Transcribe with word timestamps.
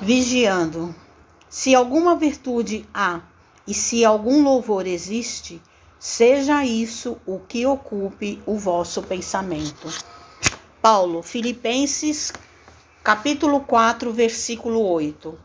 vigiando. 0.00 0.94
Se 1.48 1.74
alguma 1.74 2.16
virtude 2.16 2.88
há 2.94 3.20
e 3.66 3.74
se 3.74 4.04
algum 4.04 4.42
louvor 4.42 4.86
existe, 4.86 5.60
seja 5.98 6.64
isso 6.64 7.18
o 7.26 7.38
que 7.38 7.66
ocupe 7.66 8.42
o 8.46 8.56
vosso 8.56 9.02
pensamento. 9.02 9.92
Paulo, 10.80 11.22
Filipenses, 11.22 12.32
capítulo 13.04 13.60
4, 13.60 14.10
versículo 14.12 14.80
8. 14.80 15.38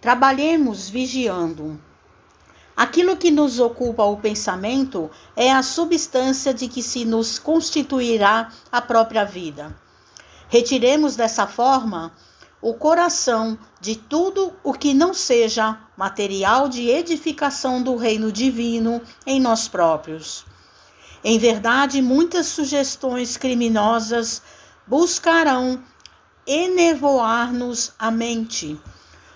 Trabalhemos 0.00 0.88
vigiando. 0.88 1.78
Aquilo 2.74 3.18
que 3.18 3.30
nos 3.30 3.60
ocupa 3.60 4.02
o 4.04 4.16
pensamento 4.16 5.10
é 5.36 5.52
a 5.52 5.62
substância 5.62 6.54
de 6.54 6.66
que 6.68 6.82
se 6.82 7.04
nos 7.04 7.38
constituirá 7.38 8.50
a 8.72 8.80
própria 8.80 9.24
vida. 9.24 9.76
Retiremos 10.48 11.14
dessa 11.14 11.46
forma 11.46 12.10
o 12.62 12.74
coração 12.74 13.58
de 13.80 13.96
tudo 13.96 14.52
o 14.62 14.74
que 14.74 14.92
não 14.92 15.14
seja 15.14 15.78
material 15.96 16.68
de 16.68 16.88
edificação 16.90 17.82
do 17.82 17.96
reino 17.96 18.30
divino 18.30 19.00
em 19.26 19.40
nós 19.40 19.66
próprios. 19.66 20.44
Em 21.24 21.38
verdade, 21.38 22.02
muitas 22.02 22.46
sugestões 22.46 23.36
criminosas 23.36 24.42
buscarão 24.86 25.82
enevoar-nos 26.46 27.92
a 27.98 28.10
mente. 28.10 28.78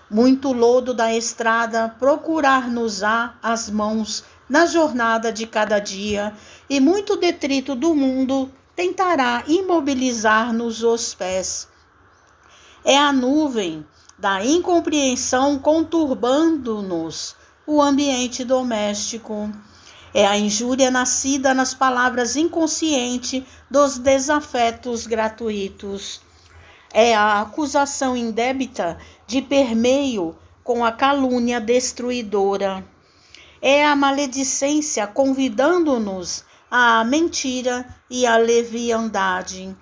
Muito 0.09 0.51
lodo 0.53 0.93
da 0.93 1.13
estrada 1.13 1.89
procurar-nos-á 1.97 3.35
as 3.41 3.69
mãos 3.69 4.23
na 4.47 4.67
jornada 4.67 5.31
de 5.31 5.47
cada 5.47 5.79
dia, 5.79 6.31
e 6.69 6.79
muito 6.79 7.17
detrito 7.17 7.73
do 7.73 7.95
mundo 7.95 8.51
tentará 8.75 9.43
imobilizar-nos 9.47 10.83
os 10.83 11.15
pés 11.15 11.67
é 12.85 12.95
a 12.99 13.11
nuvem 13.11 13.83
da 14.17 14.45
incompreensão 14.45 15.57
conturbando-nos 15.57 17.35
o 17.65 17.81
ambiente 17.81 18.45
doméstico. 18.45 19.51
É 20.13 20.25
a 20.27 20.37
injúria 20.37 20.91
nascida 20.91 21.51
nas 21.51 21.73
palavras 21.73 22.35
inconscientes 22.35 23.43
dos 23.71 23.97
desafetos 23.97 25.07
gratuitos. 25.07 26.21
É 26.93 27.15
a 27.15 27.41
acusação 27.41 28.15
indébita 28.15 28.99
de 29.25 29.41
permeio 29.41 30.37
com 30.63 30.85
a 30.85 30.91
calúnia 30.91 31.59
destruidora. 31.59 32.85
É 33.59 33.83
a 33.83 33.95
maledicência 33.95 35.07
convidando-nos 35.07 36.45
à 36.69 37.03
mentira 37.03 37.83
e 38.09 38.27
à 38.27 38.37
leviandade. 38.37 39.75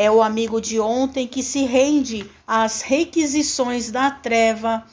É 0.00 0.08
o 0.08 0.22
amigo 0.22 0.60
de 0.60 0.78
ontem 0.78 1.26
que 1.26 1.42
se 1.42 1.64
rende 1.64 2.30
às 2.46 2.82
requisições 2.82 3.90
da 3.90 4.12
treva, 4.12 4.84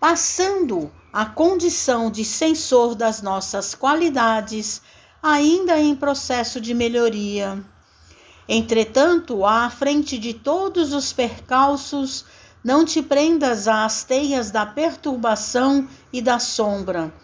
passando 0.00 0.90
a 1.12 1.24
condição 1.24 2.10
de 2.10 2.24
censor 2.24 2.96
das 2.96 3.22
nossas 3.22 3.76
qualidades, 3.76 4.82
ainda 5.22 5.78
em 5.78 5.94
processo 5.94 6.60
de 6.60 6.74
melhoria. 6.74 7.64
Entretanto, 8.48 9.46
à 9.46 9.70
frente 9.70 10.18
de 10.18 10.34
todos 10.34 10.92
os 10.92 11.12
percalços, 11.12 12.24
não 12.64 12.84
te 12.84 13.00
prendas 13.00 13.68
às 13.68 14.02
teias 14.02 14.50
da 14.50 14.66
perturbação 14.66 15.88
e 16.12 16.20
da 16.20 16.40
sombra. 16.40 17.14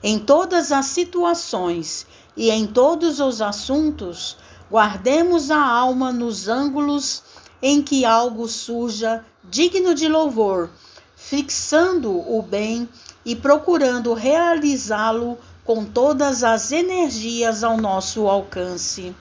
Em 0.00 0.16
todas 0.16 0.70
as 0.70 0.86
situações 0.86 2.06
e 2.36 2.52
em 2.52 2.68
todos 2.68 3.18
os 3.18 3.42
assuntos, 3.42 4.36
Guardemos 4.70 5.50
a 5.50 5.62
alma 5.62 6.12
nos 6.12 6.46
ângulos 6.46 7.22
em 7.62 7.82
que 7.82 8.04
algo 8.04 8.46
surja 8.46 9.24
digno 9.42 9.94
de 9.94 10.06
louvor, 10.08 10.68
fixando 11.16 12.10
o 12.10 12.42
bem 12.42 12.88
e 13.24 13.34
procurando 13.34 14.12
realizá-lo 14.12 15.38
com 15.64 15.84
todas 15.84 16.44
as 16.44 16.70
energias 16.70 17.64
ao 17.64 17.76
nosso 17.76 18.26
alcance. 18.28 19.14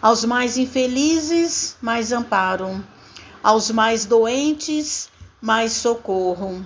Aos 0.00 0.24
mais 0.24 0.56
infelizes, 0.56 1.76
mais 1.80 2.10
amparo. 2.10 2.84
Aos 3.42 3.70
mais 3.70 4.04
doentes, 4.04 5.10
mais 5.40 5.72
socorro. 5.72 6.64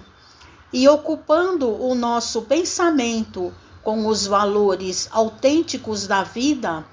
E 0.73 0.89
ocupando 0.89 1.69
o 1.69 1.95
nosso 1.95 2.43
pensamento 2.43 3.53
com 3.83 4.07
os 4.07 4.27
valores 4.27 5.09
autênticos 5.13 6.07
da 6.07 6.25
vida, 6.25 6.85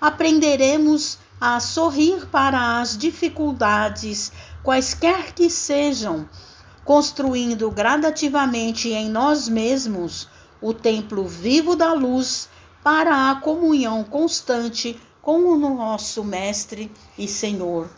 aprenderemos 0.00 1.18
a 1.40 1.60
sorrir 1.60 2.26
para 2.26 2.80
as 2.80 2.96
dificuldades, 2.96 4.32
quaisquer 4.62 5.32
que 5.32 5.48
sejam, 5.48 6.28
construindo 6.84 7.70
gradativamente 7.70 8.90
em 8.90 9.08
nós 9.08 9.48
mesmos 9.48 10.28
o 10.60 10.72
templo 10.72 11.26
vivo 11.26 11.76
da 11.76 11.92
luz 11.92 12.48
para 12.82 13.30
a 13.30 13.36
comunhão 13.36 14.02
constante 14.02 14.98
com 15.22 15.40
o 15.44 15.58
nosso 15.58 16.24
Mestre 16.24 16.90
e 17.16 17.28
Senhor. 17.28 17.90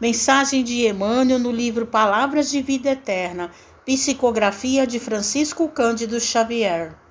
Mensagem 0.00 0.64
de 0.64 0.88
Emmanuel 0.88 1.38
no 1.38 1.52
livro 1.52 1.86
Palavras 1.86 2.50
de 2.50 2.60
Vida 2.60 2.90
Eterna, 2.90 3.50
psicografia 3.84 4.86
de 4.86 4.98
Francisco 4.98 5.68
Cândido 5.68 6.18
Xavier. 6.18 7.01